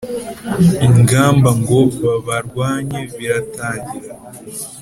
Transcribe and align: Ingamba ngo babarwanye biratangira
Ingamba 0.87 1.49
ngo 1.61 1.79
babarwanye 2.03 2.99
biratangira 3.17 4.09